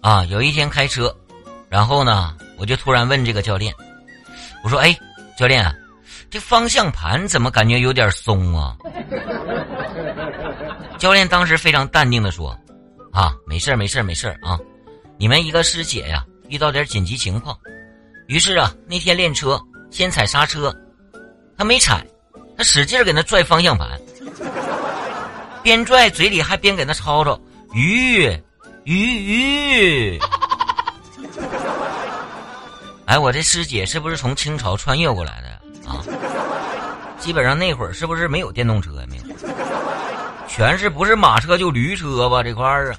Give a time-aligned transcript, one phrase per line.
[0.00, 1.14] 啊，有一天开车，
[1.68, 3.74] 然后呢，我就突然问这个教练，
[4.62, 4.96] 我说：“哎，
[5.36, 5.74] 教练，
[6.30, 8.76] 这方向盘怎么感觉有点松啊？”
[10.98, 12.56] 教练当时非常淡定的说
[13.12, 14.58] ：“啊，没事儿没事儿没事儿啊，
[15.18, 17.58] 你们一个师姐呀，遇到点紧急情况，
[18.28, 19.60] 于是啊，那天练车
[19.90, 20.74] 先踩刹车，
[21.56, 22.06] 他没踩，
[22.56, 24.00] 他使劲给那拽方向盘，
[25.62, 27.38] 边拽嘴里还边给那吵吵
[27.72, 28.30] 鱼。”
[28.88, 30.18] 鱼鱼，
[33.04, 35.48] 哎，我这师姐是不是从清朝穿越过来的
[35.90, 36.00] 啊？
[37.18, 38.92] 基本上那会儿是不是没有电动车？
[39.10, 39.24] 没有，
[40.48, 42.42] 全是不是马车就驴车吧？
[42.42, 42.96] 这块儿啊。